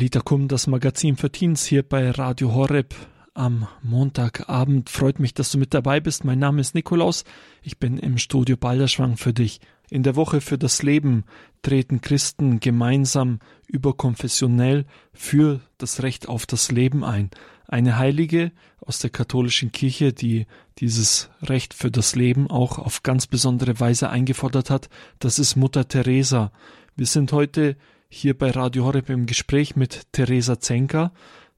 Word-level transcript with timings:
Talita 0.00 0.20
Kum, 0.20 0.48
das 0.48 0.66
Magazin 0.66 1.18
für 1.18 1.30
Teens 1.30 1.66
hier 1.66 1.82
bei 1.82 2.10
Radio 2.10 2.54
Horeb. 2.54 2.94
Am 3.34 3.68
Montagabend 3.82 4.88
freut 4.88 5.20
mich, 5.20 5.34
dass 5.34 5.52
du 5.52 5.58
mit 5.58 5.74
dabei 5.74 6.00
bist. 6.00 6.24
Mein 6.24 6.38
Name 6.38 6.62
ist 6.62 6.74
Nikolaus. 6.74 7.24
Ich 7.62 7.76
bin 7.76 7.98
im 7.98 8.16
Studio 8.16 8.56
Balderschwang 8.56 9.18
für 9.18 9.34
dich. 9.34 9.60
In 9.90 10.02
der 10.02 10.16
Woche 10.16 10.40
für 10.40 10.56
das 10.56 10.82
Leben 10.82 11.24
treten 11.60 12.00
Christen 12.00 12.60
gemeinsam 12.60 13.40
überkonfessionell 13.66 14.86
für 15.12 15.60
das 15.76 16.02
Recht 16.02 16.30
auf 16.30 16.46
das 16.46 16.72
Leben 16.72 17.04
ein. 17.04 17.28
Eine 17.68 17.98
Heilige 17.98 18.52
aus 18.80 19.00
der 19.00 19.10
katholischen 19.10 19.70
Kirche, 19.70 20.14
die 20.14 20.46
dieses 20.78 21.28
Recht 21.42 21.74
für 21.74 21.90
das 21.90 22.16
Leben 22.16 22.48
auch 22.48 22.78
auf 22.78 23.02
ganz 23.02 23.26
besondere 23.26 23.78
Weise 23.80 24.08
eingefordert 24.08 24.70
hat, 24.70 24.88
das 25.18 25.38
ist 25.38 25.56
Mutter 25.56 25.88
Teresa. 25.88 26.52
Wir 26.96 27.04
sind 27.04 27.32
heute 27.32 27.76
hier 28.10 28.36
bei 28.36 28.50
Radio 28.50 28.84
Horeb 28.84 29.08
im 29.08 29.26
Gespräch 29.26 29.76
mit 29.76 30.12
Teresa 30.12 30.58
Zenker. 30.58 31.12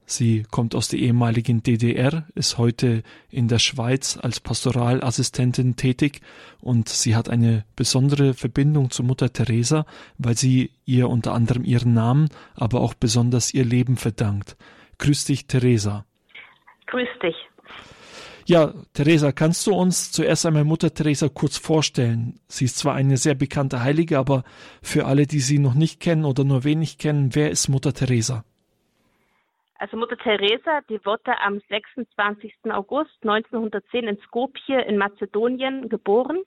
Sie 0.05 0.43
kommt 0.51 0.75
aus 0.75 0.87
der 0.87 0.99
ehemaligen 0.99 1.63
DDR, 1.63 2.27
ist 2.35 2.57
heute 2.57 3.03
in 3.29 3.47
der 3.47 3.57
Schweiz 3.57 4.19
als 4.21 4.39
Pastoralassistentin 4.39 5.75
tätig 5.75 6.21
und 6.61 6.89
sie 6.89 7.15
hat 7.15 7.29
eine 7.29 7.65
besondere 7.75 8.33
Verbindung 8.33 8.91
zu 8.91 9.01
Mutter 9.01 9.33
Teresa, 9.33 9.85
weil 10.17 10.37
sie 10.37 10.71
ihr 10.85 11.09
unter 11.09 11.33
anderem 11.33 11.63
ihren 11.63 11.93
Namen, 11.93 12.29
aber 12.53 12.81
auch 12.81 12.93
besonders 12.93 13.53
ihr 13.53 13.65
Leben 13.65 13.97
verdankt. 13.97 14.55
Grüß 14.99 15.25
dich, 15.25 15.47
Teresa. 15.47 16.05
Grüß 16.87 17.09
dich. 17.23 17.35
Ja, 18.45 18.73
Teresa, 18.93 19.31
kannst 19.31 19.65
du 19.67 19.73
uns 19.73 20.11
zuerst 20.11 20.45
einmal 20.45 20.65
Mutter 20.65 20.93
Teresa 20.93 21.29
kurz 21.29 21.57
vorstellen? 21.57 22.41
Sie 22.47 22.65
ist 22.65 22.77
zwar 22.77 22.93
eine 22.93 23.15
sehr 23.15 23.35
bekannte 23.35 23.81
Heilige, 23.81 24.19
aber 24.19 24.43
für 24.81 25.05
alle, 25.05 25.25
die 25.27 25.39
sie 25.39 25.59
noch 25.59 25.75
nicht 25.75 26.01
kennen 26.01 26.25
oder 26.25 26.43
nur 26.43 26.65
wenig 26.65 26.97
kennen, 26.97 27.35
wer 27.35 27.49
ist 27.51 27.69
Mutter 27.69 27.93
Teresa? 27.93 28.43
Also 29.75 29.95
Mutter 29.95 30.17
Teresa, 30.17 30.81
die 30.89 30.99
wurde 31.05 31.39
am 31.39 31.61
26. 31.69 32.53
August 32.71 33.15
1910 33.21 34.07
in 34.09 34.17
Skopje 34.27 34.81
in 34.81 34.97
Mazedonien 34.97 35.87
geboren 35.87 36.39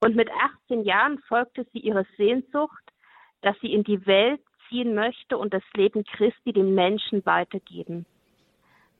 und 0.00 0.16
mit 0.16 0.28
18 0.66 0.84
Jahren 0.84 1.18
folgte 1.28 1.66
sie 1.72 1.78
ihrer 1.78 2.04
Sehnsucht, 2.18 2.82
dass 3.40 3.56
sie 3.60 3.72
in 3.72 3.84
die 3.84 4.06
Welt 4.06 4.40
ziehen 4.68 4.94
möchte 4.94 5.38
und 5.38 5.54
das 5.54 5.62
Leben 5.74 6.04
Christi 6.04 6.52
den 6.52 6.74
Menschen 6.74 7.24
weitergeben. 7.24 8.04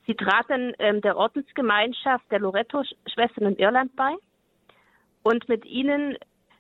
Sie 0.07 0.15
trat 0.15 0.47
dann 0.49 0.73
ähm, 0.79 1.01
der 1.01 1.17
Ordensgemeinschaft 1.17 2.31
der 2.31 2.41
Loretto-Schwestern 2.41 3.47
in 3.47 3.57
Irland 3.57 3.95
bei 3.97 4.15
und 5.23 5.49
mit 5.49 5.65
ihnen 5.67 6.17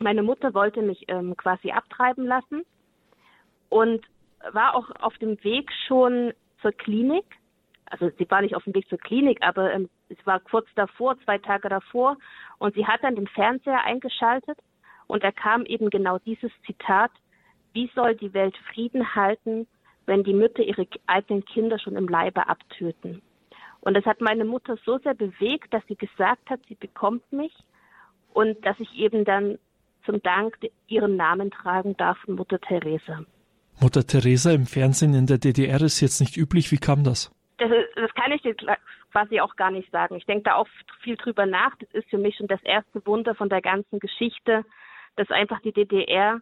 Meine 0.00 0.24
Mutter 0.24 0.54
wollte 0.54 0.82
mich 0.82 1.04
ähm, 1.08 1.36
quasi 1.36 1.70
abtreiben 1.70 2.26
lassen 2.26 2.64
und 3.68 4.04
war 4.52 4.74
auch 4.74 4.90
auf 5.00 5.16
dem 5.18 5.42
Weg 5.44 5.70
schon 5.86 6.32
zur 6.62 6.72
Klinik. 6.72 7.24
Also 7.86 8.10
sie 8.18 8.30
war 8.30 8.42
nicht 8.42 8.54
auf 8.54 8.64
dem 8.64 8.74
Weg 8.74 8.88
zur 8.88 8.98
Klinik, 8.98 9.38
aber 9.42 9.72
ähm, 9.72 9.88
es 10.08 10.18
war 10.26 10.40
kurz 10.40 10.68
davor, 10.74 11.18
zwei 11.24 11.38
Tage 11.38 11.68
davor. 11.68 12.16
Und 12.58 12.74
sie 12.74 12.86
hat 12.86 13.02
dann 13.02 13.16
den 13.16 13.26
Fernseher 13.28 13.84
eingeschaltet 13.84 14.58
und 15.06 15.24
da 15.24 15.32
kam 15.32 15.64
eben 15.64 15.90
genau 15.90 16.18
dieses 16.18 16.52
Zitat, 16.66 17.10
wie 17.72 17.90
soll 17.94 18.14
die 18.14 18.34
Welt 18.34 18.56
Frieden 18.72 19.14
halten, 19.14 19.66
wenn 20.06 20.22
die 20.22 20.34
Mütter 20.34 20.62
ihre 20.62 20.86
eigenen 21.06 21.44
Kinder 21.44 21.78
schon 21.78 21.96
im 21.96 22.08
Leibe 22.08 22.48
abtöten? 22.48 23.22
Und 23.80 23.94
das 23.94 24.04
hat 24.04 24.20
meine 24.20 24.44
Mutter 24.44 24.76
so 24.84 24.98
sehr 24.98 25.14
bewegt, 25.14 25.72
dass 25.72 25.86
sie 25.86 25.96
gesagt 25.96 26.50
hat, 26.50 26.60
sie 26.68 26.74
bekommt 26.74 27.32
mich 27.32 27.54
und 28.32 28.64
dass 28.66 28.78
ich 28.80 28.92
eben 28.94 29.24
dann 29.24 29.58
zum 30.04 30.22
Dank 30.22 30.58
ihren 30.88 31.16
Namen 31.16 31.50
tragen 31.50 31.96
darf, 31.96 32.18
Mutter 32.26 32.60
Teresa. 32.60 33.24
Mutter 33.80 34.06
Teresa 34.06 34.52
im 34.52 34.66
Fernsehen 34.66 35.14
in 35.14 35.26
der 35.26 35.38
DDR 35.38 35.80
ist 35.82 36.00
jetzt 36.00 36.20
nicht 36.20 36.36
üblich. 36.36 36.72
Wie 36.72 36.78
kam 36.78 37.04
das? 37.04 37.30
Das, 37.58 37.70
das 37.96 38.14
kann 38.14 38.32
ich 38.32 38.42
dir 38.42 38.54
quasi 39.12 39.40
auch 39.40 39.56
gar 39.56 39.70
nicht 39.70 39.90
sagen. 39.90 40.16
Ich 40.16 40.26
denke 40.26 40.44
da 40.44 40.54
auch 40.54 40.68
viel 41.02 41.16
drüber 41.16 41.46
nach. 41.46 41.74
Das 41.80 41.88
ist 41.92 42.08
für 42.08 42.18
mich 42.18 42.36
schon 42.36 42.46
das 42.46 42.62
erste 42.62 43.04
Wunder 43.06 43.34
von 43.34 43.48
der 43.48 43.62
ganzen 43.62 43.98
Geschichte, 43.98 44.64
dass 45.16 45.30
einfach 45.30 45.60
die 45.62 45.72
DDR 45.72 46.40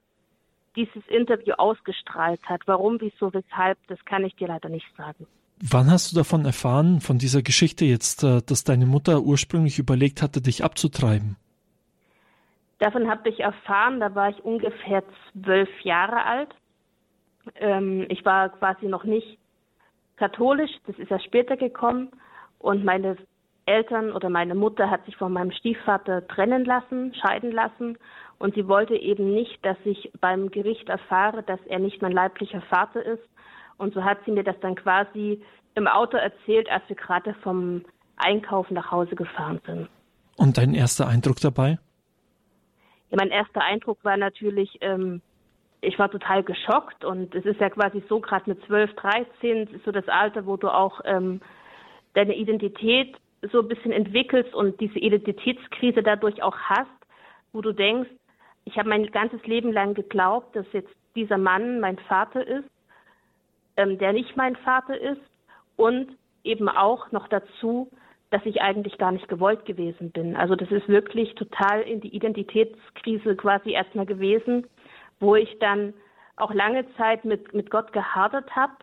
dieses 0.77 1.07
Interview 1.09 1.55
ausgestrahlt 1.55 2.41
hat. 2.45 2.63
Warum, 2.67 3.01
wieso, 3.01 3.33
weshalb, 3.33 3.79
das 3.89 4.05
kann 4.05 4.25
ich 4.25 4.37
dir 4.37 4.49
leider 4.49 4.69
nicht 4.69 4.87
sagen. 4.97 5.27
Wann 5.59 5.91
hast 5.91 6.13
du 6.13 6.17
davon 6.17 6.45
erfahren, 6.45 7.01
von 7.01 7.17
dieser 7.17 7.43
Geschichte 7.43 7.87
jetzt, 7.87 8.23
äh, 8.23 8.43
dass 8.47 8.65
deine 8.65 8.85
Mutter 8.85 9.23
ursprünglich 9.23 9.79
überlegt 9.79 10.21
hatte, 10.21 10.43
dich 10.43 10.63
abzutreiben? 10.63 11.37
Davon 12.79 13.09
habe 13.09 13.31
ich 13.31 13.41
erfahren, 13.41 14.01
da 14.01 14.15
war 14.15 14.29
ich 14.29 14.45
ungefähr 14.45 15.03
zwölf 15.33 15.71
Jahre 15.83 16.27
alt. 16.27 16.51
Ähm, 17.55 18.07
ich 18.09 18.25
war 18.25 18.49
quasi 18.51 18.87
noch 18.87 19.05
nicht 19.05 19.39
katholisch, 20.17 20.71
das 20.87 20.99
ist 20.99 21.11
ja 21.11 21.21
später 21.21 21.57
gekommen. 21.57 22.11
Und 22.59 22.85
meine 22.85 23.17
Eltern 23.67 24.13
oder 24.13 24.31
meine 24.31 24.55
Mutter 24.55 24.91
hat 24.91 25.05
sich 25.05 25.17
von 25.17 25.33
meinem 25.33 25.53
Stiefvater 25.53 26.27
trennen 26.27 26.65
lassen, 26.65 27.15
scheiden 27.15 27.53
lassen. 27.53 27.99
Und 28.39 28.55
sie 28.55 28.69
wollte 28.69 28.95
eben 28.95 29.33
nicht, 29.33 29.65
dass 29.65 29.77
ich 29.85 30.11
beim 30.21 30.51
Gericht 30.51 30.89
erfahre, 30.89 31.43
dass 31.43 31.61
er 31.67 31.79
nicht 31.79 32.03
mein 32.03 32.13
leiblicher 32.13 32.61
Vater 32.63 33.05
ist. 33.05 33.23
Und 33.79 33.95
so 33.95 34.05
hat 34.05 34.19
sie 34.25 34.31
mir 34.31 34.45
das 34.45 34.59
dann 34.61 34.75
quasi 34.75 35.43
im 35.75 35.87
Auto 35.87 36.17
erzählt, 36.17 36.71
als 36.71 36.83
wir 36.89 36.97
gerade 36.97 37.35
vom 37.43 37.85
Einkaufen 38.17 38.75
nach 38.75 38.91
Hause 38.91 39.15
gefahren 39.15 39.61
sind. 39.67 39.89
Und 40.37 40.59
dein 40.59 40.75
erster 40.75 41.07
Eindruck 41.07 41.41
dabei? 41.41 41.79
Ja, 43.11 43.17
mein 43.19 43.31
erster 43.31 43.63
Eindruck 43.63 43.99
war 44.03 44.17
natürlich, 44.17 44.79
ähm, 44.81 45.23
ich 45.87 45.99
war 45.99 46.11
total 46.11 46.43
geschockt 46.43 47.05
und 47.05 47.35
es 47.35 47.45
ist 47.45 47.61
ja 47.61 47.71
quasi 47.71 48.03
so, 48.09 48.21
gerade 48.21 48.51
mit 48.51 48.65
12, 48.67 48.95
13 48.95 49.69
ist 49.69 49.85
so 49.85 49.93
das 49.93 50.09
Alter, 50.09 50.45
wo 50.45 50.57
du 50.57 50.69
auch 50.69 51.01
ähm, 51.05 51.41
deine 52.15 52.35
Identität 52.35 53.17
so 53.53 53.61
ein 53.61 53.69
bisschen 53.69 53.93
entwickelst 53.93 54.53
und 54.55 54.81
diese 54.81 54.99
Identitätskrise 54.99 56.03
dadurch 56.03 56.43
auch 56.43 56.57
hast, 56.57 56.91
wo 57.53 57.61
du 57.61 57.73
denkst, 57.73 58.11
ich 58.65 58.77
habe 58.79 58.89
mein 58.89 59.07
ganzes 59.13 59.45
Leben 59.47 59.73
lang 59.73 59.95
geglaubt, 59.95 60.57
dass 60.57 60.67
jetzt 60.73 60.91
dieser 61.15 61.39
Mann 61.39 61.79
mein 61.79 61.99
Vater 61.99 62.45
ist, 62.45 62.69
ähm, 63.77 63.97
der 63.99 64.13
nicht 64.13 64.37
mein 64.37 64.57
Vater 64.57 65.01
ist 65.01 65.23
und 65.77 66.17
eben 66.43 66.69
auch 66.69 67.13
noch 67.13 67.29
dazu, 67.29 67.91
dass 68.31 68.45
ich 68.45 68.61
eigentlich 68.61 68.99
gar 68.99 69.13
nicht 69.13 69.29
gewollt 69.29 69.65
gewesen 69.67 70.11
bin. 70.11 70.35
Also 70.35 70.57
das 70.57 70.71
ist 70.73 70.89
wirklich 70.89 71.35
total 71.37 71.83
in 71.83 72.01
die 72.01 72.15
Identitätskrise 72.15 73.37
quasi 73.37 73.71
erstmal 73.71 74.07
gewesen 74.07 74.67
wo 75.21 75.37
ich 75.37 75.59
dann 75.59 75.95
auch 76.37 76.53
lange 76.53 76.85
Zeit 76.97 77.25
mit, 77.25 77.55
mit 77.55 77.71
Gott 77.71 77.93
gehadert 77.93 78.55
habe 78.55 78.75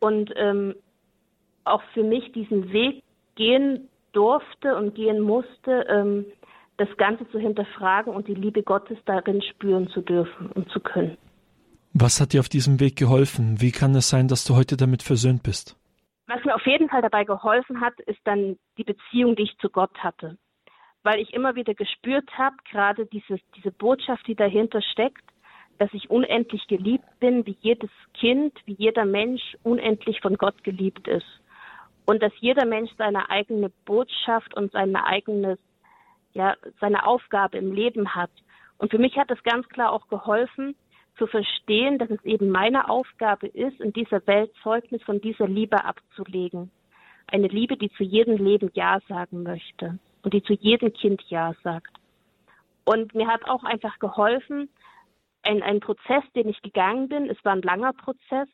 und 0.00 0.32
ähm, 0.36 0.74
auch 1.64 1.82
für 1.92 2.02
mich 2.02 2.32
diesen 2.32 2.72
Weg 2.72 3.02
gehen 3.34 3.88
durfte 4.12 4.74
und 4.76 4.94
gehen 4.94 5.20
musste, 5.20 5.86
ähm, 5.88 6.26
das 6.78 6.88
Ganze 6.96 7.28
zu 7.30 7.38
hinterfragen 7.38 8.14
und 8.14 8.28
die 8.28 8.34
Liebe 8.34 8.62
Gottes 8.62 8.98
darin 9.04 9.42
spüren 9.42 9.88
zu 9.88 10.00
dürfen 10.00 10.50
und 10.52 10.70
zu 10.70 10.80
können. 10.80 11.18
Was 11.92 12.20
hat 12.20 12.32
dir 12.32 12.40
auf 12.40 12.48
diesem 12.48 12.80
Weg 12.80 12.96
geholfen? 12.96 13.60
Wie 13.60 13.72
kann 13.72 13.94
es 13.94 14.08
sein, 14.08 14.28
dass 14.28 14.44
du 14.44 14.54
heute 14.54 14.76
damit 14.76 15.02
versöhnt 15.02 15.42
bist? 15.42 15.76
Was 16.26 16.44
mir 16.44 16.54
auf 16.54 16.66
jeden 16.66 16.88
Fall 16.88 17.02
dabei 17.02 17.24
geholfen 17.24 17.80
hat, 17.80 17.98
ist 18.00 18.20
dann 18.24 18.56
die 18.76 18.84
Beziehung, 18.84 19.34
die 19.34 19.44
ich 19.44 19.58
zu 19.58 19.70
Gott 19.70 19.96
hatte. 19.98 20.36
Weil 21.02 21.20
ich 21.20 21.32
immer 21.32 21.54
wieder 21.54 21.74
gespürt 21.74 22.28
habe, 22.36 22.56
gerade 22.70 23.06
diese, 23.06 23.38
diese 23.56 23.72
Botschaft, 23.72 24.26
die 24.26 24.34
dahinter 24.34 24.82
steckt, 24.82 25.24
dass 25.78 25.92
ich 25.92 26.10
unendlich 26.10 26.66
geliebt 26.66 27.06
bin, 27.20 27.46
wie 27.46 27.56
jedes 27.60 27.90
Kind, 28.14 28.52
wie 28.66 28.74
jeder 28.74 29.04
Mensch 29.04 29.56
unendlich 29.62 30.20
von 30.20 30.36
Gott 30.36 30.64
geliebt 30.64 31.06
ist. 31.08 31.26
Und 32.04 32.22
dass 32.22 32.32
jeder 32.40 32.66
Mensch 32.66 32.90
seine 32.98 33.30
eigene 33.30 33.70
Botschaft 33.84 34.54
und 34.56 34.72
seine 34.72 35.06
eigene, 35.06 35.58
ja, 36.32 36.54
seine 36.80 37.06
Aufgabe 37.06 37.58
im 37.58 37.72
Leben 37.72 38.14
hat. 38.14 38.30
Und 38.78 38.90
für 38.90 38.98
mich 38.98 39.16
hat 39.16 39.30
es 39.30 39.42
ganz 39.42 39.68
klar 39.68 39.92
auch 39.92 40.08
geholfen, 40.08 40.74
zu 41.16 41.26
verstehen, 41.26 41.98
dass 41.98 42.10
es 42.10 42.24
eben 42.24 42.50
meine 42.50 42.88
Aufgabe 42.88 43.48
ist, 43.48 43.80
in 43.80 43.92
dieser 43.92 44.24
Welt 44.26 44.52
Zeugnis 44.62 45.02
von 45.02 45.20
dieser 45.20 45.48
Liebe 45.48 45.84
abzulegen. 45.84 46.70
Eine 47.26 47.48
Liebe, 47.48 47.76
die 47.76 47.90
zu 47.90 48.04
jedem 48.04 48.36
Leben 48.36 48.70
Ja 48.74 49.00
sagen 49.08 49.42
möchte 49.42 49.98
und 50.22 50.32
die 50.32 50.42
zu 50.42 50.54
jedem 50.54 50.92
Kind 50.92 51.22
Ja 51.28 51.54
sagt. 51.62 51.92
Und 52.84 53.14
mir 53.14 53.26
hat 53.26 53.46
auch 53.48 53.64
einfach 53.64 53.98
geholfen, 53.98 54.70
ein, 55.48 55.62
ein 55.62 55.80
Prozess, 55.80 56.22
den 56.34 56.48
ich 56.48 56.60
gegangen 56.62 57.08
bin. 57.08 57.28
Es 57.30 57.42
war 57.44 57.52
ein 57.52 57.62
langer 57.62 57.92
Prozess. 57.94 58.48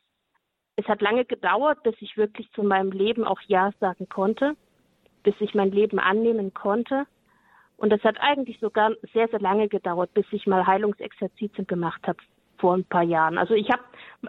Es 0.77 0.87
hat 0.87 1.01
lange 1.01 1.25
gedauert, 1.25 1.83
bis 1.83 1.95
ich 1.99 2.17
wirklich 2.17 2.49
zu 2.51 2.63
meinem 2.63 2.91
Leben 2.91 3.25
auch 3.25 3.41
Ja 3.47 3.71
sagen 3.79 4.07
konnte, 4.09 4.55
bis 5.23 5.35
ich 5.39 5.53
mein 5.53 5.71
Leben 5.71 5.99
annehmen 5.99 6.53
konnte. 6.53 7.05
Und 7.77 7.91
es 7.91 8.03
hat 8.03 8.17
eigentlich 8.21 8.59
sogar 8.59 8.91
sehr, 9.13 9.27
sehr 9.27 9.41
lange 9.41 9.67
gedauert, 9.67 10.13
bis 10.13 10.25
ich 10.31 10.47
mal 10.47 10.65
Heilungsexerzitien 10.65 11.67
gemacht 11.67 12.01
habe 12.07 12.19
vor 12.57 12.73
ein 12.73 12.85
paar 12.85 13.03
Jahren. 13.03 13.37
Also 13.37 13.53
ich 13.53 13.69
habe 13.69 13.83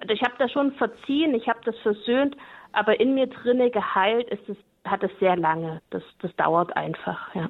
ich 0.08 0.22
hab 0.22 0.36
das 0.38 0.50
schon 0.50 0.72
verziehen, 0.72 1.34
ich 1.34 1.48
habe 1.48 1.60
das 1.64 1.78
versöhnt, 1.78 2.36
aber 2.72 2.98
in 2.98 3.14
mir 3.14 3.28
drinne 3.28 3.70
geheilt 3.70 4.28
ist 4.30 4.48
es, 4.48 4.56
hat 4.84 5.04
es 5.04 5.12
sehr 5.20 5.36
lange. 5.36 5.80
Das, 5.90 6.02
das 6.20 6.34
dauert 6.34 6.76
einfach, 6.76 7.32
ja. 7.36 7.48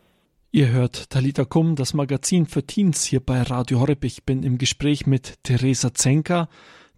Ihr 0.56 0.70
hört 0.70 1.10
Talita 1.10 1.44
Kum, 1.44 1.76
das 1.76 1.92
Magazin 1.92 2.46
für 2.46 2.66
Teens 2.66 3.04
hier 3.04 3.20
bei 3.20 3.42
Radio 3.42 3.78
Horeb. 3.78 4.06
Ich 4.06 4.24
bin 4.24 4.42
im 4.42 4.56
Gespräch 4.56 5.06
mit 5.06 5.34
Theresa 5.42 5.92
Zenker, 5.92 6.48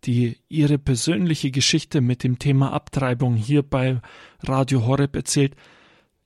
die 0.05 0.37
ihre 0.49 0.78
persönliche 0.78 1.50
Geschichte 1.50 2.00
mit 2.00 2.22
dem 2.22 2.38
Thema 2.38 2.72
Abtreibung 2.72 3.34
hier 3.34 3.64
bei 3.64 4.00
Radio 4.44 4.87
Horeb 4.87 5.16
erzählt. 5.16 5.56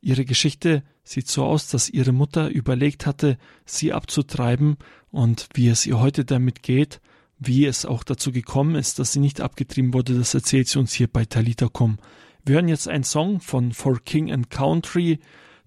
Ihre 0.03 0.27
Geschichte 0.27 0.83
sieht 1.05 1.27
so 1.27 1.47
aus, 1.47 1.69
dass 1.69 1.89
ihre 1.89 2.13
Mutter 2.13 2.51
überlegt 2.51 3.07
hatte, 3.07 3.39
sie 3.65 3.95
abzutreiben 3.95 4.77
und 5.11 5.49
wie 5.55 5.69
es 5.69 5.87
ihr 5.87 5.99
heute 5.99 6.27
damit 6.27 6.63
geht, 6.63 7.01
wie 7.39 7.65
es 7.65 7.87
auch 7.87 8.05
dazu 8.05 8.31
gekommen 8.31 8.75
ist, 8.75 8.99
dass 8.99 9.13
sie 9.13 9.21
nicht 9.21 9.41
abgetrieben 9.41 9.95
wurde, 9.95 10.19
das 10.19 10.35
erzählt 10.35 10.69
sie 10.69 10.79
uns 10.79 10.93
hier 10.93 11.09
bei 11.09 11.25
Talita 11.25 11.69
Kum. 11.69 11.97
Wir 12.45 12.57
hören 12.57 12.69
jetzt 12.69 12.89
einen 12.89 13.05
Song 13.05 13.41
von 13.41 13.73
For 13.73 13.99
King 14.05 14.31
and 14.31 14.51
Country, 14.51 15.19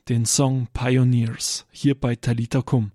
den 0.07 0.25
Song 0.25 0.67
Pioneers, 0.71 1.65
hier 1.71 1.99
bei 1.99 2.15
Talita 2.15 2.61
Kum. 2.61 2.91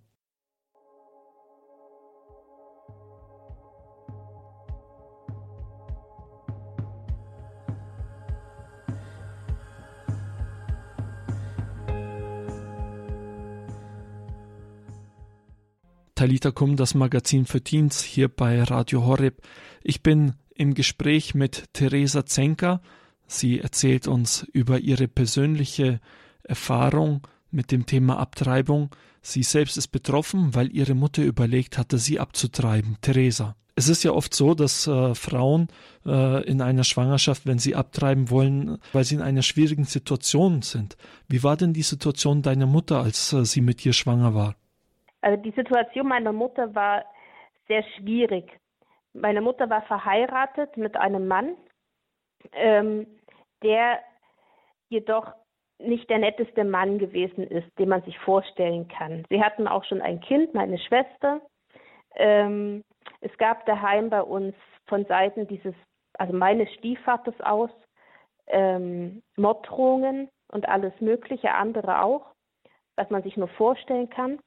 Talita 16.15 16.53
Kum, 16.53 16.77
das 16.77 16.95
Magazin 16.95 17.45
für 17.45 17.61
Teens 17.61 18.03
hier 18.03 18.29
bei 18.29 18.63
Radio 18.63 19.05
Horeb. 19.05 19.43
Ich 19.83 20.05
bin 20.05 20.35
im 20.55 20.75
Gespräch 20.75 21.35
mit 21.35 21.65
Theresa 21.73 22.25
Zenker. 22.25 22.81
Sie 23.27 23.59
erzählt 23.59 24.07
uns 24.07 24.47
über 24.53 24.79
ihre 24.79 25.09
persönliche 25.09 26.01
Erfahrung 26.45 27.27
mit 27.51 27.73
dem 27.73 27.87
Thema 27.87 28.19
Abtreibung. 28.19 28.91
Sie 29.23 29.43
selbst 29.43 29.77
ist 29.77 29.89
betroffen, 29.89 30.55
weil 30.55 30.75
ihre 30.75 30.95
Mutter 30.95 31.23
überlegt 31.23 31.79
hatte, 31.79 31.99
sie 31.99 32.19
abzutreiben. 32.21 32.97
Theresa. 33.01 33.57
Es 33.77 33.89
ist 33.89 34.03
ja 34.03 34.13
oft 34.13 34.35
so, 34.35 34.55
dass 34.55 34.87
äh, 34.87 35.15
Frauen 35.15 35.69
äh, 36.05 36.45
in 36.45 36.61
einer 36.61 36.85
Schwangerschaft, 36.85 37.47
wenn 37.47 37.59
sie 37.59 37.75
abtreiben 37.75 38.31
wollen, 38.31 38.79
weil 38.93 39.05
sie 39.05 39.15
in 39.15 39.23
einer 39.23 39.43
schwierigen 39.43 39.85
Situation 39.85 40.63
sind. 40.63 40.97
Wie 41.29 41.43
war 41.43 41.57
denn 41.57 41.73
die 41.73 41.83
Situation 41.83 42.43
deiner 42.43 42.67
Mutter, 42.67 43.01
als 43.01 43.33
äh, 43.33 43.45
sie 43.45 43.61
mit 43.61 43.85
dir 43.85 43.93
schwanger 43.93 44.35
war? 44.35 44.55
Also 45.23 45.43
die 45.43 45.53
Situation 45.53 46.09
meiner 46.09 46.33
Mutter 46.33 46.75
war 46.75 47.05
sehr 47.69 47.85
schwierig. 47.97 48.61
Meine 49.13 49.41
Mutter 49.41 49.71
war 49.71 49.83
verheiratet 49.83 50.77
mit 50.77 50.97
einem 50.97 51.27
Mann, 51.27 51.57
ähm, 52.53 53.07
der 53.63 54.01
jedoch 54.89 55.33
nicht 55.83 56.09
der 56.11 56.19
netteste 56.19 56.65
Mann 56.65 56.99
gewesen 56.99 57.47
ist, 57.47 57.67
den 57.79 57.89
man 57.89 58.03
sich 58.03 58.19
vorstellen 58.19 58.89
kann. 58.89 59.25
Sie 59.31 59.43
hatten 59.43 59.67
auch 59.67 59.85
schon 59.85 60.01
ein 60.01 60.21
Kind, 60.21 60.55
meine 60.55 60.79
Schwester. 60.79 61.41
Ähm, 62.17 62.85
es 63.21 63.37
gab 63.39 63.67
daheim 63.67 64.11
bei 64.11 64.23
uns 64.23 64.55
von 64.87 65.05
Seiten 65.07 65.47
dieses, 65.47 65.75
also 66.15 66.33
meines 66.33 66.73
Stiefvaters 66.75 67.41
aus, 67.41 67.71
ähm, 68.49 69.23
Morddrohungen 69.37 70.29
und 70.49 70.69
alles 70.69 70.93
Mögliche, 71.01 71.55
andere 71.55 72.03
auch, 72.03 72.27
was 72.97 73.09
man 73.11 73.23
sich 73.23 73.37
nur 73.37 73.49
vorstellen 73.49 74.11
kann. 74.11 74.39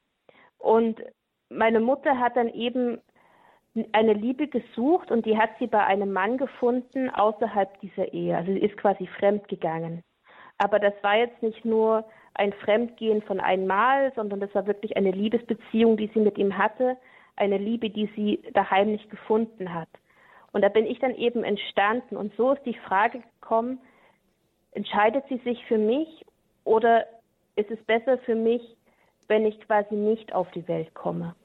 Und 0.57 1.01
meine 1.49 1.79
Mutter 1.79 2.19
hat 2.19 2.35
dann 2.35 2.49
eben 2.49 2.99
eine 3.91 4.13
Liebe 4.13 4.47
gesucht 4.47 5.09
und 5.09 5.25
die 5.25 5.37
hat 5.37 5.51
sie 5.59 5.67
bei 5.67 5.83
einem 5.83 6.11
Mann 6.11 6.37
gefunden 6.37 7.09
außerhalb 7.09 7.79
dieser 7.79 8.13
Ehe. 8.13 8.37
Also 8.37 8.51
sie 8.51 8.59
ist 8.59 8.77
quasi 8.77 9.07
fremd 9.07 9.47
gegangen. 9.47 10.03
Aber 10.57 10.79
das 10.79 10.93
war 11.01 11.17
jetzt 11.17 11.41
nicht 11.41 11.65
nur 11.65 12.05
ein 12.35 12.53
Fremdgehen 12.53 13.21
von 13.21 13.39
einmal, 13.39 14.11
sondern 14.15 14.39
das 14.39 14.53
war 14.55 14.65
wirklich 14.65 14.97
eine 14.97 15.11
Liebesbeziehung, 15.11 15.97
die 15.97 16.09
sie 16.13 16.19
mit 16.19 16.37
ihm 16.37 16.57
hatte, 16.57 16.97
eine 17.35 17.57
Liebe, 17.57 17.89
die 17.89 18.09
sie 18.15 18.41
daheim 18.53 18.91
nicht 18.91 19.09
gefunden 19.09 19.73
hat. 19.73 19.89
Und 20.51 20.61
da 20.61 20.69
bin 20.69 20.85
ich 20.85 20.99
dann 20.99 21.15
eben 21.15 21.43
entstanden. 21.43 22.15
Und 22.15 22.33
so 22.35 22.53
ist 22.53 22.65
die 22.65 22.77
Frage 22.77 23.21
gekommen, 23.41 23.79
entscheidet 24.71 25.25
sie 25.29 25.37
sich 25.37 25.63
für 25.65 25.77
mich 25.77 26.25
oder 26.63 27.05
ist 27.55 27.69
es 27.69 27.83
besser 27.83 28.17
für 28.19 28.35
mich, 28.35 28.61
wenn 29.27 29.45
ich 29.45 29.59
quasi 29.61 29.95
nicht 29.95 30.33
auf 30.33 30.49
die 30.51 30.67
Welt 30.67 30.93
komme. 30.93 31.35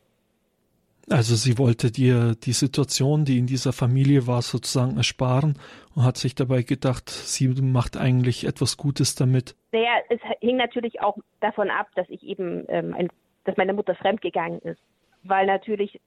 Also 1.10 1.37
sie 1.37 1.56
wollte 1.58 1.90
dir 1.90 2.34
die 2.34 2.52
Situation, 2.52 3.25
die 3.25 3.38
in 3.38 3.46
dieser 3.46 3.72
Familie 3.72 4.26
war, 4.26 4.43
sozusagen 4.43 4.96
ersparen 4.96 5.58
und 5.94 6.05
hat 6.05 6.19
sich 6.19 6.34
dabei 6.34 6.62
gedacht, 6.62 7.08
sie 7.08 7.49
macht 7.49 7.97
eigentlich 7.97 8.44
etwas 8.44 8.76
Gutes 8.76 9.14
damit. 9.14 9.56
Naja, 9.73 9.90
es 10.11 10.21
hing 10.40 10.56
natürlich 10.56 11.00
auch 11.00 11.16
davon 11.40 11.71
ab, 11.71 11.88
dass 11.94 12.09
ich 12.11 12.23
eben, 12.23 12.64
ähm, 12.68 12.94
ein, 12.94 13.09
dass 13.44 13.56
meine 13.56 13.73
Mutter 13.73 13.94
fremdgegangen 13.94 14.61
ist, 14.61 14.80
weil 15.23 15.47
natürlich 15.47 15.99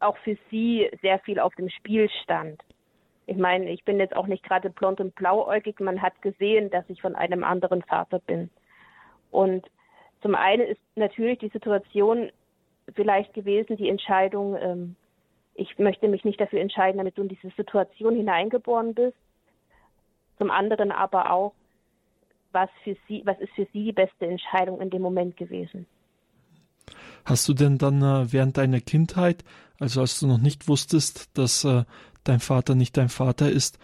auch 0.00 0.16
für 0.18 0.36
sie 0.50 0.90
sehr 1.02 1.18
viel 1.20 1.38
auf 1.38 1.54
dem 1.56 1.68
Spiel 1.68 2.08
stand. 2.22 2.60
Ich 3.26 3.36
meine, 3.36 3.70
ich 3.70 3.84
bin 3.84 3.98
jetzt 3.98 4.16
auch 4.16 4.26
nicht 4.26 4.42
gerade 4.42 4.70
blond 4.70 5.00
und 5.00 5.14
blauäugig. 5.14 5.78
Man 5.78 6.00
hat 6.00 6.20
gesehen, 6.22 6.70
dass 6.70 6.84
ich 6.88 7.02
von 7.02 7.14
einem 7.14 7.44
anderen 7.44 7.82
Vater 7.82 8.18
bin. 8.18 8.50
Und 9.30 9.66
zum 10.22 10.34
einen 10.34 10.62
ist 10.62 10.80
natürlich 10.96 11.38
die 11.38 11.50
Situation 11.50 12.30
vielleicht 12.94 13.34
gewesen, 13.34 13.76
die 13.76 13.88
Entscheidung, 13.88 14.56
ähm, 14.56 14.96
ich 15.54 15.78
möchte 15.78 16.08
mich 16.08 16.24
nicht 16.24 16.40
dafür 16.40 16.60
entscheiden, 16.60 16.98
damit 16.98 17.18
du 17.18 17.22
in 17.22 17.28
diese 17.28 17.50
Situation 17.56 18.14
hineingeboren 18.16 18.94
bist. 18.94 19.16
Zum 20.38 20.50
anderen 20.50 20.90
aber 20.90 21.32
auch, 21.32 21.52
was 22.52 22.70
für 22.82 22.96
sie, 23.06 23.22
was 23.24 23.38
ist 23.40 23.52
für 23.52 23.66
sie 23.72 23.84
die 23.84 23.92
beste 23.92 24.26
Entscheidung 24.26 24.80
in 24.80 24.90
dem 24.90 25.02
Moment 25.02 25.36
gewesen. 25.36 25.86
Hast 27.24 27.48
du 27.48 27.54
denn 27.54 27.78
dann 27.78 28.02
äh, 28.02 28.32
während 28.32 28.56
deiner 28.56 28.80
Kindheit, 28.80 29.44
also 29.78 30.00
als 30.00 30.18
du 30.18 30.26
noch 30.26 30.38
nicht 30.38 30.68
wusstest, 30.68 31.36
dass 31.36 31.64
äh, 31.64 31.84
dein 32.24 32.40
Vater 32.40 32.74
nicht 32.74 32.96
dein 32.96 33.08
Vater 33.08 33.50
ist, 33.50 33.78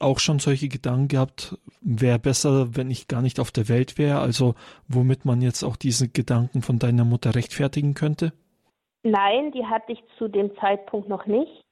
auch 0.00 0.18
schon 0.18 0.38
solche 0.38 0.68
Gedanken 0.68 1.08
gehabt, 1.08 1.56
wäre 1.80 2.18
besser, 2.18 2.74
wenn 2.76 2.90
ich 2.90 3.08
gar 3.08 3.22
nicht 3.22 3.38
auf 3.40 3.50
der 3.50 3.68
Welt 3.68 3.98
wäre, 3.98 4.20
also 4.20 4.54
womit 4.88 5.24
man 5.24 5.42
jetzt 5.42 5.62
auch 5.62 5.76
diese 5.76 6.08
Gedanken 6.08 6.62
von 6.62 6.78
deiner 6.78 7.04
Mutter 7.04 7.34
rechtfertigen 7.34 7.94
könnte? 7.94 8.32
Nein, 9.02 9.52
die 9.52 9.66
hatte 9.66 9.92
ich 9.92 10.04
zu 10.18 10.28
dem 10.28 10.56
Zeitpunkt 10.56 11.08
noch 11.08 11.26
nicht. 11.26 11.64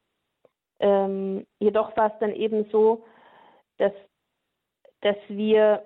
Ähm, 0.80 1.46
jedoch 1.58 1.96
war 1.96 2.12
es 2.12 2.18
dann 2.20 2.34
eben 2.34 2.68
so, 2.70 3.04
dass, 3.78 3.92
dass 5.02 5.16
wir, 5.28 5.84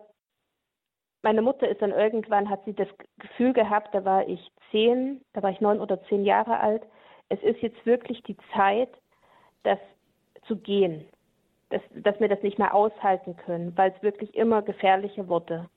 meine 1.22 1.42
Mutter 1.42 1.68
ist 1.68 1.82
dann 1.82 1.90
irgendwann, 1.90 2.48
hat 2.48 2.64
sie 2.64 2.74
das 2.74 2.88
Gefühl 3.18 3.52
gehabt, 3.52 3.94
da 3.94 4.04
war 4.04 4.26
ich 4.28 4.40
zehn, 4.70 5.20
da 5.32 5.42
war 5.42 5.50
ich 5.50 5.60
neun 5.60 5.80
oder 5.80 6.02
zehn 6.04 6.24
Jahre 6.24 6.60
alt, 6.60 6.82
es 7.28 7.42
ist 7.42 7.60
jetzt 7.60 7.84
wirklich 7.84 8.22
die 8.22 8.36
Zeit, 8.54 8.90
das 9.64 9.78
zu 10.46 10.56
gehen 10.56 11.08
dass, 11.74 11.82
dass 11.94 12.20
wir 12.20 12.28
das 12.28 12.42
nicht 12.42 12.58
mehr 12.58 12.74
aushalten 12.74 13.36
können, 13.36 13.76
weil 13.76 13.92
es 13.94 14.02
wirklich 14.02 14.34
immer 14.34 14.62
gefährlicher 14.62 15.28
wurde. 15.28 15.68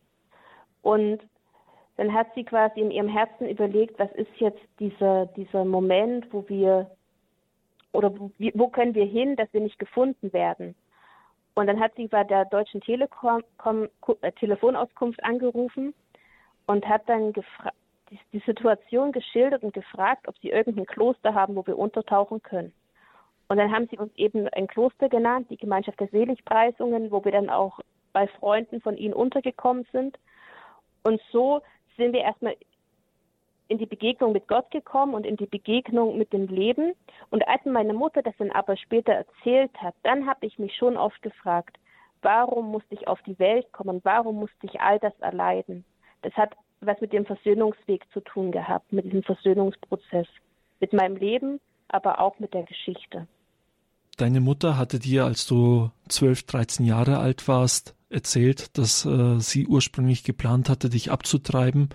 Und 0.81 1.19
dann 1.97 2.13
hat 2.13 2.27
sie 2.35 2.43
quasi 2.43 2.79
in 2.79 2.91
ihrem 2.91 3.09
Herzen 3.09 3.49
überlegt, 3.49 3.99
was 3.99 4.11
ist 4.13 4.29
jetzt 4.37 4.61
dieser, 4.79 5.25
dieser 5.25 5.65
Moment, 5.65 6.31
wo 6.31 6.47
wir 6.47 6.89
oder 7.91 8.13
wo 8.13 8.67
können 8.67 8.93
wir 8.93 9.05
hin, 9.05 9.35
dass 9.35 9.51
wir 9.53 9.61
nicht 9.61 9.79
gefunden 9.79 10.31
werden? 10.31 10.75
Und 11.55 11.65
dann 11.65 11.79
hat 11.79 11.95
sie 11.95 12.07
bei 12.07 12.23
der 12.23 12.45
Deutschen 12.45 12.81
Telekom, 12.81 13.41
äh, 14.21 14.31
Telefonauskunft 14.33 15.23
angerufen 15.23 15.95
und 16.67 16.87
hat 16.87 17.09
dann 17.09 17.33
die, 17.33 18.19
die 18.31 18.43
Situation 18.45 19.11
geschildert 19.11 19.63
und 19.63 19.73
gefragt, 19.73 20.27
ob 20.27 20.37
sie 20.37 20.49
irgendein 20.49 20.85
Kloster 20.85 21.33
haben, 21.33 21.55
wo 21.55 21.65
wir 21.65 21.79
untertauchen 21.79 22.43
können. 22.43 22.71
Und 23.47 23.57
dann 23.57 23.71
haben 23.71 23.87
sie 23.89 23.97
uns 23.97 24.13
eben 24.15 24.47
ein 24.49 24.67
Kloster 24.67 25.09
genannt, 25.09 25.47
die 25.49 25.57
Gemeinschaft 25.57 25.99
der 25.99 26.09
Seligpreisungen, 26.09 27.09
wo 27.09 27.25
wir 27.25 27.31
dann 27.31 27.49
auch 27.49 27.79
bei 28.13 28.27
Freunden 28.27 28.81
von 28.81 28.95
ihnen 28.97 29.15
untergekommen 29.15 29.87
sind. 29.91 30.19
Und 31.03 31.19
so 31.31 31.61
sind 31.97 32.13
wir 32.13 32.21
erstmal 32.21 32.55
in 33.67 33.77
die 33.77 33.85
Begegnung 33.85 34.31
mit 34.31 34.47
Gott 34.47 34.71
gekommen 34.71 35.13
und 35.13 35.25
in 35.25 35.35
die 35.35 35.45
Begegnung 35.45 36.17
mit 36.17 36.31
dem 36.31 36.47
Leben. 36.47 36.93
Und 37.29 37.47
als 37.47 37.65
meine 37.65 37.93
Mutter 37.93 38.21
das 38.21 38.33
dann 38.37 38.51
aber 38.51 38.77
später 38.77 39.13
erzählt 39.13 39.71
hat, 39.81 39.95
dann 40.03 40.25
habe 40.25 40.45
ich 40.45 40.57
mich 40.57 40.75
schon 40.75 40.95
oft 40.95 41.21
gefragt, 41.21 41.77
warum 42.21 42.71
musste 42.71 42.95
ich 42.95 43.07
auf 43.07 43.21
die 43.23 43.37
Welt 43.39 43.71
kommen? 43.73 43.99
Warum 44.03 44.37
musste 44.37 44.65
ich 44.65 44.79
all 44.79 44.99
das 44.99 45.13
erleiden? 45.19 45.83
Das 46.21 46.33
hat 46.33 46.53
was 46.79 46.99
mit 47.01 47.11
dem 47.11 47.25
Versöhnungsweg 47.25 48.05
zu 48.13 48.21
tun 48.21 48.51
gehabt, 48.51 48.93
mit 48.93 49.05
diesem 49.05 49.23
Versöhnungsprozess, 49.23 50.27
mit 50.79 50.93
meinem 50.93 51.15
Leben, 51.17 51.59
aber 51.87 52.21
auch 52.21 52.37
mit 52.39 52.53
der 52.53 52.63
Geschichte. 52.63 53.27
Deine 54.17 54.41
Mutter 54.41 54.77
hatte 54.77 54.99
dir, 54.99 55.25
als 55.25 55.47
du 55.47 55.89
12, 56.09 56.43
13 56.43 56.85
Jahre 56.85 57.17
alt 57.17 57.47
warst, 57.47 57.95
erzählt, 58.09 58.77
dass 58.77 59.05
äh, 59.05 59.39
sie 59.39 59.67
ursprünglich 59.67 60.23
geplant 60.23 60.69
hatte, 60.69 60.89
dich 60.89 61.11
abzutreiben. 61.11 61.89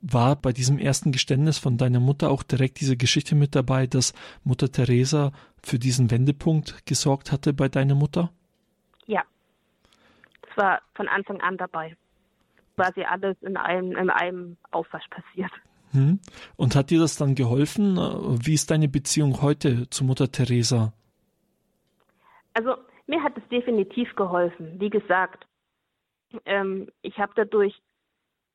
War 0.00 0.36
bei 0.36 0.52
diesem 0.52 0.78
ersten 0.78 1.12
Geständnis 1.12 1.58
von 1.58 1.78
deiner 1.78 2.00
Mutter 2.00 2.30
auch 2.30 2.42
direkt 2.42 2.80
diese 2.80 2.96
Geschichte 2.96 3.34
mit 3.34 3.54
dabei, 3.54 3.86
dass 3.86 4.12
Mutter 4.42 4.70
Teresa 4.70 5.32
für 5.62 5.78
diesen 5.78 6.10
Wendepunkt 6.10 6.84
gesorgt 6.86 7.32
hatte 7.32 7.54
bei 7.54 7.68
deiner 7.68 7.94
Mutter? 7.94 8.30
Ja, 9.06 9.22
es 10.50 10.56
war 10.56 10.82
von 10.94 11.08
Anfang 11.08 11.40
an 11.40 11.56
dabei. 11.56 11.96
Quasi 12.76 13.02
alles 13.02 13.36
in 13.40 13.56
einem, 13.56 13.96
in 13.96 14.10
einem 14.10 14.56
Aufwasch 14.72 15.06
passiert. 15.08 15.52
Hm. 15.92 16.18
Und 16.56 16.74
hat 16.74 16.90
dir 16.90 16.98
das 16.98 17.16
dann 17.16 17.36
geholfen? 17.36 17.96
Wie 17.96 18.54
ist 18.54 18.70
deine 18.70 18.88
Beziehung 18.88 19.40
heute 19.40 19.88
zu 19.90 20.04
Mutter 20.04 20.30
Teresa? 20.30 20.92
Also 22.52 22.76
mir 23.06 23.22
hat 23.22 23.36
es 23.36 23.46
definitiv 23.48 24.14
geholfen. 24.16 24.80
Wie 24.80 24.90
gesagt, 24.90 25.46
ähm, 26.46 26.90
ich 27.02 27.18
habe 27.18 27.32
dadurch 27.36 27.80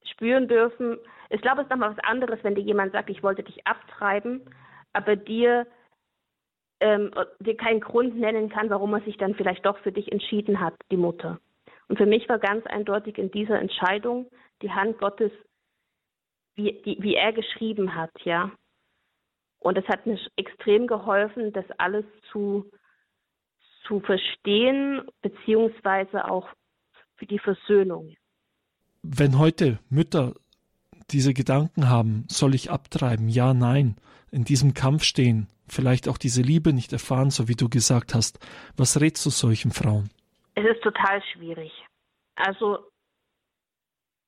spüren 0.04 0.48
dürfen, 0.48 0.98
ich 1.30 1.42
glaube, 1.42 1.62
es 1.62 1.66
ist 1.66 1.72
nochmal 1.72 1.92
was 1.96 2.04
anderes, 2.04 2.40
wenn 2.44 2.56
dir 2.56 2.64
jemand 2.64 2.92
sagt, 2.92 3.10
ich 3.10 3.22
wollte 3.22 3.44
dich 3.44 3.66
abtreiben, 3.68 4.42
aber 4.94 5.16
dir, 5.16 5.68
ähm, 6.80 7.12
dir 7.40 7.56
keinen 7.56 7.82
Grund 7.82 8.16
nennen 8.18 8.50
kann, 8.50 8.70
warum 8.70 8.94
er 8.94 9.02
sich 9.02 9.18
dann 9.18 9.36
vielleicht 9.36 9.66
doch 9.66 9.78
für 9.80 9.92
dich 9.92 10.12
entschieden 10.12 10.60
hat, 10.60 10.74
die 10.92 10.98
Mutter. 10.98 11.40
Und 11.88 11.98
für 11.98 12.06
mich 12.06 12.28
war 12.30 12.40
ganz 12.40 12.66
eindeutig 12.66 13.18
in 13.18 13.32
dieser 13.32 13.60
Entscheidung 13.60 14.30
die 14.62 14.72
Hand 14.72 14.98
Gottes, 14.98 15.32
wie, 16.56 16.82
die, 16.84 16.98
wie 17.00 17.16
er 17.16 17.34
geschrieben 17.34 17.96
hat, 17.96 18.12
ja. 18.24 18.52
Und 19.60 19.78
es 19.78 19.88
hat 19.88 20.06
mir 20.06 20.18
extrem 20.38 20.88
geholfen, 20.88 21.52
das 21.54 21.66
alles 21.78 22.06
zu 22.32 22.72
zu 23.90 24.00
verstehen, 24.00 25.02
beziehungsweise 25.22 26.30
auch 26.30 26.48
für 27.18 27.26
die 27.26 27.40
Versöhnung. 27.40 28.16
Wenn 29.02 29.40
heute 29.40 29.80
Mütter 29.90 30.36
diese 31.10 31.34
Gedanken 31.34 31.90
haben, 31.90 32.26
soll 32.30 32.54
ich 32.54 32.70
abtreiben? 32.70 33.28
Ja, 33.28 33.54
nein, 33.54 33.96
in 34.32 34.46
diesem 34.46 34.74
Kampf 34.74 35.04
stehen, 35.04 35.48
vielleicht 35.68 36.08
auch 36.08 36.18
diese 36.18 36.44
Liebe 36.44 36.72
nicht 36.72 36.94
erfahren, 36.94 37.32
so 37.32 37.48
wie 37.48 37.56
du 37.56 37.68
gesagt 37.68 38.14
hast. 38.14 38.40
Was 38.78 39.02
rätst 39.02 39.26
du 39.26 39.32
solchen 39.32 39.72
Frauen? 39.72 40.10
Es 40.54 40.66
ist 40.66 40.84
total 40.84 41.22
schwierig. 41.34 41.72
Also 42.36 42.80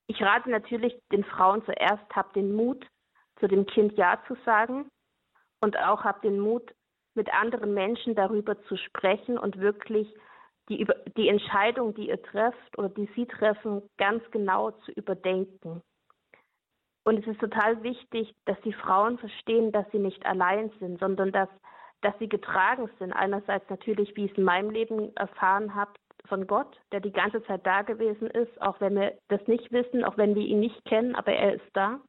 ich 0.08 0.20
rate 0.20 0.50
natürlich 0.50 0.94
den 1.12 1.24
Frauen 1.24 1.64
zuerst, 1.64 2.04
habt 2.14 2.36
den 2.36 2.52
Mut, 2.52 2.84
zu 3.38 3.46
dem 3.46 3.64
Kind 3.66 3.96
Ja 3.96 4.20
zu 4.26 4.36
sagen 4.44 4.88
und 5.60 5.78
auch 5.78 6.04
habt 6.04 6.24
den 6.24 6.40
Mut, 6.40 6.74
mit 7.14 7.32
anderen 7.32 7.74
Menschen 7.74 8.14
darüber 8.14 8.60
zu 8.64 8.76
sprechen 8.76 9.38
und 9.38 9.58
wirklich 9.58 10.12
die, 10.68 10.86
die 11.16 11.28
Entscheidung, 11.28 11.94
die 11.94 12.08
ihr 12.08 12.22
trefft 12.22 12.78
oder 12.78 12.88
die 12.88 13.08
sie 13.14 13.26
treffen, 13.26 13.82
ganz 13.98 14.22
genau 14.30 14.70
zu 14.70 14.92
überdenken. 14.92 15.82
Und 17.04 17.18
es 17.18 17.26
ist 17.26 17.40
total 17.40 17.82
wichtig, 17.82 18.32
dass 18.44 18.60
die 18.60 18.72
Frauen 18.72 19.18
verstehen, 19.18 19.72
dass 19.72 19.90
sie 19.90 19.98
nicht 19.98 20.24
allein 20.24 20.70
sind, 20.78 21.00
sondern 21.00 21.32
dass, 21.32 21.48
dass 22.00 22.16
sie 22.20 22.28
getragen 22.28 22.88
sind. 22.98 23.12
Einerseits 23.12 23.68
natürlich, 23.68 24.14
wie 24.16 24.26
ich 24.26 24.32
es 24.32 24.38
in 24.38 24.44
meinem 24.44 24.70
Leben 24.70 25.14
erfahren 25.16 25.74
habe, 25.74 25.92
von 26.26 26.46
Gott, 26.46 26.78
der 26.92 27.00
die 27.00 27.12
ganze 27.12 27.42
Zeit 27.44 27.66
da 27.66 27.82
gewesen 27.82 28.28
ist, 28.30 28.62
auch 28.62 28.80
wenn 28.80 28.94
wir 28.94 29.18
das 29.28 29.44
nicht 29.48 29.72
wissen, 29.72 30.04
auch 30.04 30.16
wenn 30.16 30.36
wir 30.36 30.44
ihn 30.44 30.60
nicht 30.60 30.84
kennen, 30.84 31.16
aber 31.16 31.32
er 31.32 31.54
ist 31.54 31.70
da. 31.74 32.00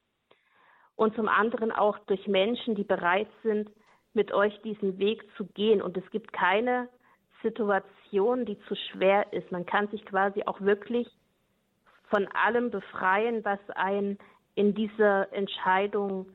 Und 0.95 1.15
zum 1.15 1.27
anderen 1.27 1.71
auch 1.71 1.97
durch 2.05 2.27
Menschen, 2.27 2.75
die 2.75 2.83
bereit 2.83 3.27
sind, 3.41 3.71
mit 4.13 4.31
euch 4.31 4.59
diesen 4.61 4.97
Weg 4.99 5.23
zu 5.37 5.45
gehen. 5.45 5.81
Und 5.81 5.97
es 5.97 6.09
gibt 6.11 6.33
keine 6.33 6.89
Situation, 7.41 8.45
die 8.45 8.57
zu 8.67 8.75
schwer 8.75 9.31
ist. 9.33 9.51
Man 9.51 9.65
kann 9.65 9.87
sich 9.89 10.05
quasi 10.05 10.43
auch 10.45 10.61
wirklich 10.61 11.07
von 12.09 12.27
allem 12.27 12.69
befreien, 12.69 13.43
was 13.43 13.59
ein 13.75 14.17
in 14.55 14.75
dieser 14.75 15.33
Entscheidung, 15.33 16.27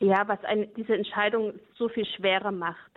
ja, 0.00 0.26
was 0.26 0.42
ein, 0.44 0.68
diese 0.76 0.94
Entscheidung 0.94 1.54
so 1.78 1.88
viel 1.88 2.04
schwerer 2.04 2.50
macht. 2.50 2.90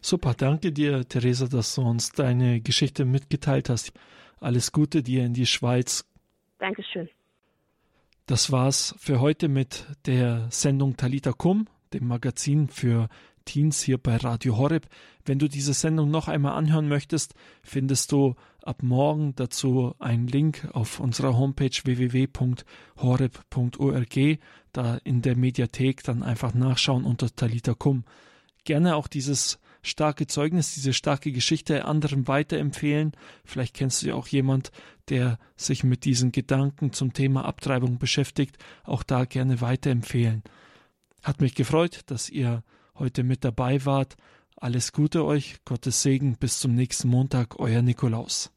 Super, 0.00 0.34
danke 0.34 0.72
dir, 0.72 1.06
Theresa, 1.06 1.46
dass 1.46 1.74
du 1.74 1.82
uns 1.82 2.12
deine 2.12 2.60
Geschichte 2.60 3.04
mitgeteilt 3.04 3.68
hast. 3.68 3.92
Alles 4.40 4.72
Gute 4.72 5.02
dir 5.02 5.24
in 5.24 5.34
die 5.34 5.46
Schweiz. 5.46 6.08
Dankeschön. 6.58 7.08
Das 8.26 8.52
war's 8.52 8.94
für 8.98 9.20
heute 9.20 9.48
mit 9.48 9.86
der 10.06 10.46
Sendung 10.50 10.96
Talita 10.96 11.32
Kum 11.32 11.66
dem 11.92 12.06
Magazin 12.06 12.68
für 12.68 13.08
Teens 13.44 13.82
hier 13.82 13.98
bei 13.98 14.16
Radio 14.16 14.56
Horeb. 14.58 14.86
Wenn 15.24 15.38
du 15.38 15.48
diese 15.48 15.72
Sendung 15.72 16.10
noch 16.10 16.28
einmal 16.28 16.52
anhören 16.52 16.86
möchtest, 16.88 17.34
findest 17.62 18.12
du 18.12 18.34
ab 18.62 18.82
morgen 18.82 19.34
dazu 19.36 19.94
einen 19.98 20.26
Link 20.26 20.68
auf 20.72 21.00
unserer 21.00 21.38
Homepage 21.38 21.70
www.horeb.org. 21.70 22.58
Da 24.72 24.96
in 25.04 25.22
der 25.22 25.36
Mediathek 25.36 26.02
dann 26.02 26.22
einfach 26.22 26.52
nachschauen 26.52 27.04
unter 27.04 27.34
Talita 27.34 27.72
Kum. 27.72 28.04
Gerne 28.64 28.96
auch 28.96 29.08
dieses 29.08 29.58
starke 29.82 30.26
Zeugnis, 30.26 30.74
diese 30.74 30.92
starke 30.92 31.32
Geschichte 31.32 31.86
anderen 31.86 32.28
weiterempfehlen. 32.28 33.12
Vielleicht 33.44 33.74
kennst 33.74 34.02
du 34.02 34.08
ja 34.08 34.14
auch 34.14 34.26
jemand, 34.28 34.70
der 35.08 35.38
sich 35.56 35.84
mit 35.84 36.04
diesen 36.04 36.32
Gedanken 36.32 36.92
zum 36.92 37.14
Thema 37.14 37.46
Abtreibung 37.46 37.98
beschäftigt. 37.98 38.58
Auch 38.84 39.02
da 39.02 39.24
gerne 39.24 39.62
weiterempfehlen. 39.62 40.42
Hat 41.22 41.40
mich 41.40 41.54
gefreut, 41.54 42.02
dass 42.06 42.28
ihr 42.28 42.62
heute 42.94 43.22
mit 43.22 43.44
dabei 43.44 43.84
wart. 43.84 44.16
Alles 44.56 44.92
Gute 44.92 45.24
euch, 45.24 45.56
Gottes 45.64 46.02
Segen, 46.02 46.36
bis 46.36 46.58
zum 46.58 46.74
nächsten 46.74 47.08
Montag, 47.08 47.58
euer 47.58 47.82
Nikolaus. 47.82 48.50